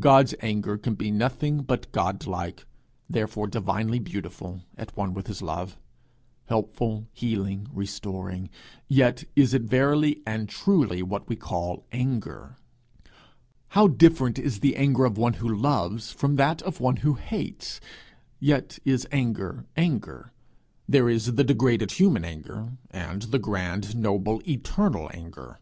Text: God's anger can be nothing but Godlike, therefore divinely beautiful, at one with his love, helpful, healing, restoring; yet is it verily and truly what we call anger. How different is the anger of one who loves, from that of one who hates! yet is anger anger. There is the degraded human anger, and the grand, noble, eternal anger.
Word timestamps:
God's 0.00 0.34
anger 0.40 0.76
can 0.76 0.96
be 0.96 1.12
nothing 1.12 1.60
but 1.62 1.92
Godlike, 1.92 2.66
therefore 3.08 3.46
divinely 3.46 4.00
beautiful, 4.00 4.62
at 4.76 4.96
one 4.96 5.14
with 5.14 5.28
his 5.28 5.42
love, 5.42 5.78
helpful, 6.46 7.06
healing, 7.12 7.68
restoring; 7.72 8.50
yet 8.88 9.22
is 9.36 9.54
it 9.54 9.62
verily 9.62 10.22
and 10.26 10.48
truly 10.48 11.04
what 11.04 11.28
we 11.28 11.36
call 11.36 11.86
anger. 11.92 12.56
How 13.68 13.86
different 13.86 14.40
is 14.40 14.58
the 14.58 14.74
anger 14.74 15.04
of 15.04 15.16
one 15.16 15.34
who 15.34 15.48
loves, 15.48 16.10
from 16.10 16.34
that 16.34 16.62
of 16.62 16.80
one 16.80 16.96
who 17.06 17.14
hates! 17.14 17.80
yet 18.40 18.80
is 18.84 19.06
anger 19.12 19.66
anger. 19.76 20.32
There 20.88 21.08
is 21.08 21.34
the 21.36 21.44
degraded 21.44 21.92
human 21.92 22.24
anger, 22.24 22.72
and 22.90 23.22
the 23.22 23.38
grand, 23.38 23.94
noble, 23.94 24.42
eternal 24.48 25.08
anger. 25.14 25.60